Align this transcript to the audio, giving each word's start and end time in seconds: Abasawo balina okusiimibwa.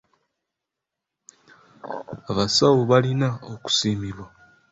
Abasawo 2.31 2.81
balina 2.91 3.27
okusiimibwa. 3.53 4.25